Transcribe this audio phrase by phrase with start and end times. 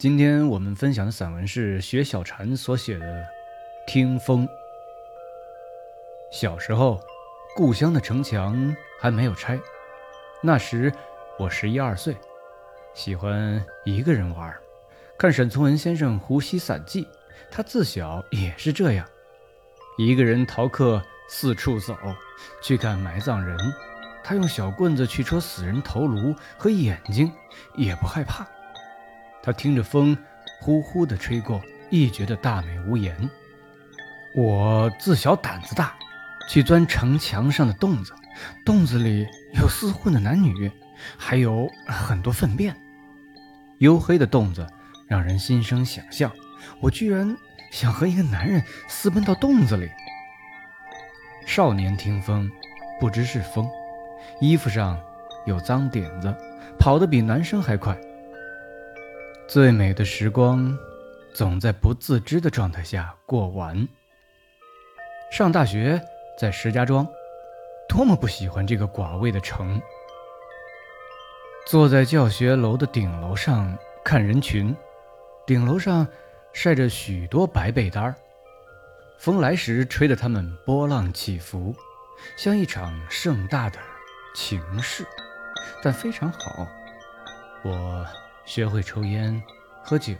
[0.00, 3.06] 今天我们分享的散文是薛小婵所写的
[3.86, 4.48] 《听风》。
[6.32, 6.98] 小时候，
[7.54, 9.60] 故乡的城墙还没有拆，
[10.42, 10.90] 那时
[11.38, 12.16] 我十一二岁，
[12.94, 14.56] 喜欢一个人玩，
[15.18, 17.04] 看沈从文先生《湖西散记》，
[17.50, 19.06] 他自小也是这样，
[19.98, 21.94] 一个人逃课四处走，
[22.62, 23.54] 去看埋葬人。
[24.24, 27.30] 他用小棍子去戳死人头颅和眼睛，
[27.76, 28.48] 也不害怕。
[29.42, 30.16] 他听着风
[30.60, 33.16] 呼呼地吹过，亦觉得大美无言。
[34.34, 35.94] 我自小胆子大，
[36.48, 38.12] 去钻城墙上的洞子，
[38.64, 40.70] 洞子里有厮混的男女，
[41.16, 42.76] 还有很多粪便。
[43.78, 44.66] 黝黑的洞子
[45.08, 46.30] 让人心生想象，
[46.80, 47.36] 我居然
[47.72, 49.88] 想和一个男人私奔到洞子里。
[51.46, 52.48] 少年听风，
[53.00, 53.68] 不知是风。
[54.40, 55.00] 衣服上
[55.46, 56.32] 有脏点子，
[56.78, 57.98] 跑得比男生还快。
[59.50, 60.78] 最美的时光，
[61.34, 63.88] 总在不自知的状态下过完。
[65.32, 66.00] 上大学
[66.38, 67.04] 在石家庄，
[67.88, 69.82] 多么不喜欢这个寡味的城。
[71.66, 74.72] 坐在教学楼的顶楼上看人群，
[75.44, 76.06] 顶楼上
[76.52, 78.14] 晒着许多白被单儿，
[79.18, 81.74] 风来时吹得它们波浪起伏，
[82.36, 83.80] 像一场盛大的。
[84.32, 85.04] 情事，
[85.82, 86.68] 但非常好。
[87.64, 88.06] 我
[88.50, 89.40] 学会抽烟、
[89.80, 90.12] 喝酒，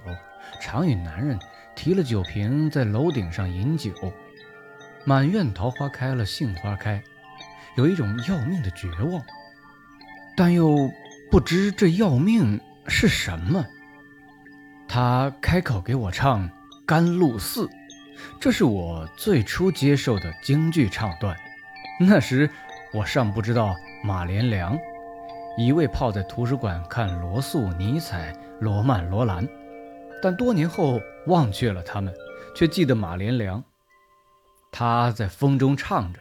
[0.60, 1.36] 常与男人
[1.74, 3.92] 提了酒瓶在楼顶上饮酒。
[5.04, 7.02] 满院桃花开了，杏花开，
[7.74, 9.20] 有一种要命的绝望，
[10.36, 10.76] 但又
[11.28, 13.66] 不知这要命是什么。
[14.86, 16.48] 他开口给我唱
[16.86, 17.66] 《甘露寺》，
[18.38, 21.36] 这是我最初接受的京剧唱段。
[21.98, 22.48] 那时
[22.92, 23.74] 我尚不知道。
[24.02, 24.78] 马连良，
[25.60, 29.46] 一味泡在图书馆看罗素、尼采、罗曼·罗兰，
[30.22, 32.14] 但多年后忘却了他们，
[32.56, 33.62] 却记得马连良。
[34.72, 36.20] 他在风中唱着，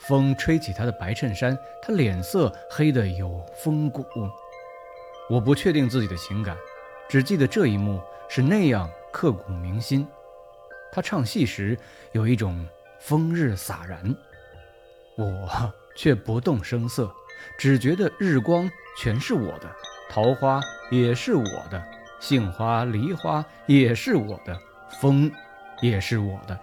[0.00, 4.02] 风吹起他的白衬衫，他脸色黑得有风骨。
[5.28, 6.56] 我不确定自己的情感，
[7.10, 10.08] 只记得这一幕是那样刻骨铭心。
[10.90, 11.76] 他唱戏时
[12.12, 12.66] 有一种
[12.98, 14.16] 风日洒然，
[15.14, 17.12] 我却不动声色。
[17.56, 18.68] 只觉得日光
[19.00, 19.70] 全是我的，
[20.10, 20.60] 桃花
[20.90, 21.80] 也是我的，
[22.18, 24.58] 杏花、梨花也是我的，
[25.00, 25.30] 风
[25.80, 26.58] 也是我的。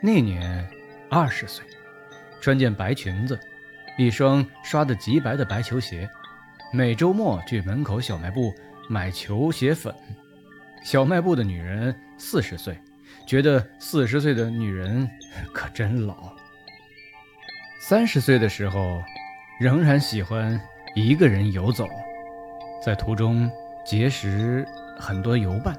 [0.00, 0.66] 那年
[1.10, 1.62] 二十岁，
[2.40, 3.38] 穿件白裙子，
[3.98, 6.08] 一双刷得极白的白球鞋，
[6.72, 8.50] 每周末去门口小卖部
[8.88, 9.94] 买球鞋粉。
[10.82, 12.78] 小卖部的女人四十岁，
[13.26, 15.06] 觉得四十岁的女人
[15.52, 16.32] 可真老。
[17.78, 19.02] 三十岁的时候。
[19.60, 20.60] 仍然喜欢
[20.94, 21.88] 一个人游走，
[22.80, 23.50] 在途中
[23.84, 24.64] 结识
[24.96, 25.76] 很多游伴，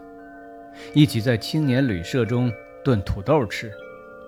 [0.93, 2.51] 一起在青年旅社中
[2.83, 3.71] 炖土豆吃，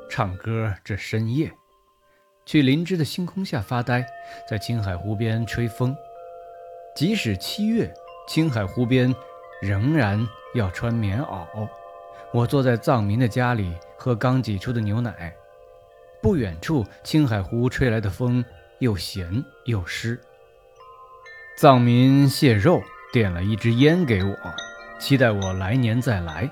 [0.10, 1.52] 唱歌至深夜，
[2.46, 4.06] 去林芝的星空下发呆，
[4.50, 5.94] 在青海湖边吹风。
[6.96, 7.94] 即使七月，
[8.26, 9.14] 青海湖边
[9.62, 10.26] 仍然
[10.56, 11.68] 要穿棉袄。
[12.32, 15.36] 我坐在藏民的家里喝刚挤出的牛奶，
[16.22, 18.44] 不远处青海湖吹来的风。
[18.80, 20.22] 又咸又湿。
[21.58, 24.38] 藏民谢肉点了一支烟给我，
[25.00, 26.48] 期待我来年再来。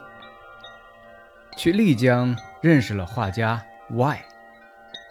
[1.56, 4.26] 去丽江认识了画家 Y，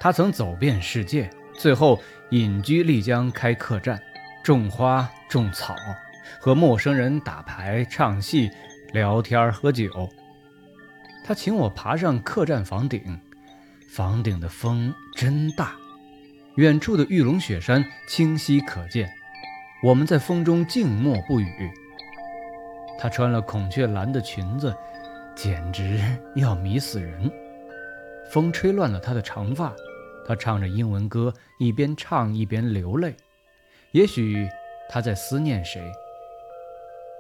[0.01, 4.03] 他曾走遍世界，最后隐居丽江开客栈，
[4.43, 5.77] 种花种草，
[6.41, 8.51] 和陌生人打牌唱戏、
[8.93, 10.11] 聊天喝酒。
[11.25, 13.21] 他请我爬上客栈房顶，
[13.89, 15.71] 房顶的风真大。
[16.57, 19.09] 远处的玉龙雪山清晰可见，
[19.85, 21.71] 我们在风中静默不语。
[22.99, 24.75] 她穿了孔雀蓝的裙子，
[25.35, 26.01] 简直
[26.37, 27.31] 要迷死人。
[28.31, 29.71] 风吹乱了她的长发，
[30.27, 33.15] 她唱着英文歌，一边唱一边流泪。
[33.91, 34.49] 也许
[34.89, 35.83] 她在思念谁。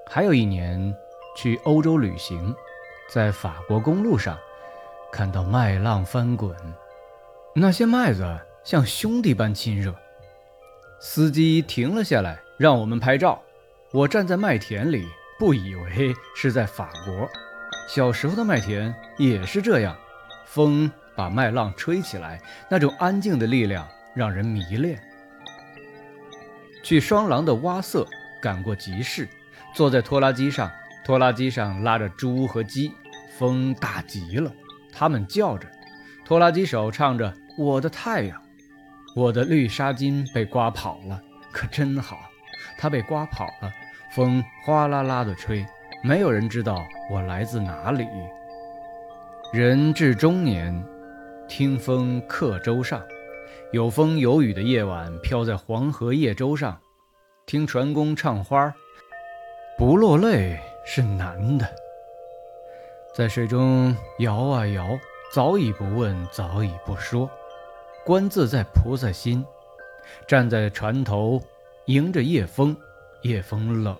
[0.06, 0.96] 还有一年
[1.36, 2.54] 去欧洲旅行，
[3.10, 4.38] 在法国公路上
[5.12, 6.56] 看到麦浪翻滚，
[7.54, 8.24] 那些麦子。
[8.64, 9.94] 像兄弟般亲热，
[11.06, 13.38] 司机停了下来，让我们拍照。
[13.92, 15.06] 我站在麦田里，
[15.38, 17.28] 不以为是在法国。
[17.86, 19.94] 小时候的麦田也是这样，
[20.46, 22.40] 风把麦浪吹起来，
[22.70, 24.98] 那种安静的力量让人迷恋。
[26.82, 28.06] 去双廊的蛙色
[28.40, 29.28] 赶过集市，
[29.74, 30.72] 坐在拖拉机上，
[31.04, 32.90] 拖拉机上拉着猪和鸡，
[33.36, 34.50] 风大极了，
[34.90, 35.68] 它们叫着，
[36.24, 37.30] 拖拉机手唱着
[37.62, 38.40] 《我的太阳》。
[39.14, 41.22] 我的绿纱巾被刮跑了，
[41.52, 42.18] 可真好。
[42.76, 43.72] 它被刮跑了，
[44.12, 45.64] 风哗啦啦地吹，
[46.02, 46.82] 没有人知道
[47.12, 48.08] 我来自哪里。
[49.52, 50.84] 人至中年，
[51.46, 53.00] 听风客舟上，
[53.70, 56.80] 有风有雨的夜晚，飘在黄河夜舟上，
[57.46, 58.74] 听船工唱花，
[59.78, 61.68] 不落泪是难的。
[63.14, 64.98] 在水中摇啊摇，
[65.32, 67.30] 早已不问，早已不说，
[68.04, 69.44] 观自在菩萨心。
[70.28, 71.42] 站在船头，
[71.86, 72.76] 迎着夜风，
[73.22, 73.96] 夜风冷，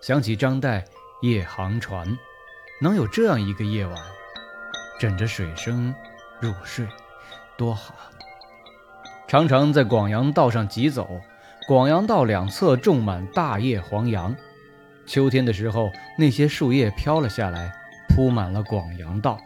[0.00, 0.82] 想起张岱。
[1.20, 2.06] 夜航船，
[2.80, 3.96] 能有这样一个夜晚，
[5.00, 5.92] 枕着水声
[6.40, 6.86] 入睡，
[7.56, 7.92] 多好！
[9.26, 11.08] 常常在广阳道上疾走，
[11.66, 14.32] 广阳道两侧种满大叶黄杨。
[15.06, 17.72] 秋天的时候，那些树叶飘了下来，
[18.10, 19.40] 铺满了广阳道。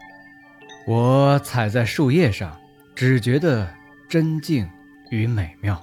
[0.85, 2.55] 我踩在树叶上，
[2.95, 3.73] 只觉得
[4.07, 4.69] 真静
[5.09, 5.81] 与美妙。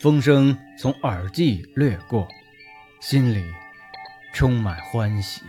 [0.00, 2.28] 风声从耳际掠过，
[3.00, 3.44] 心里。
[4.34, 5.42] 充满欢喜。